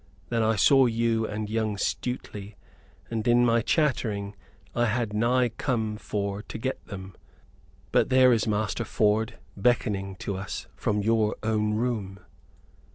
[0.29, 2.55] Then I saw you and young Stuteley,
[3.11, 4.35] and in my chattering
[4.73, 7.13] I had nigh come to forget them.
[7.91, 12.17] But there is Master Ford beckoning to us from your own room."